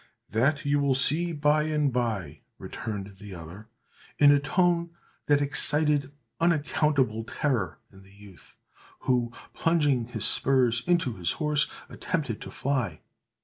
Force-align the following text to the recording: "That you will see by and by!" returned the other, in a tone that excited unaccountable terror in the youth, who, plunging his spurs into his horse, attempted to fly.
"That 0.31 0.65
you 0.65 0.79
will 0.79 0.95
see 0.95 1.31
by 1.31 1.65
and 1.65 1.93
by!" 1.93 2.41
returned 2.57 3.17
the 3.17 3.35
other, 3.35 3.67
in 4.17 4.31
a 4.31 4.39
tone 4.39 4.89
that 5.27 5.43
excited 5.43 6.11
unaccountable 6.39 7.23
terror 7.23 7.77
in 7.91 8.01
the 8.01 8.09
youth, 8.11 8.57
who, 9.01 9.31
plunging 9.53 10.05
his 10.07 10.25
spurs 10.25 10.81
into 10.87 11.13
his 11.17 11.33
horse, 11.33 11.67
attempted 11.87 12.41
to 12.41 12.49
fly. 12.49 13.01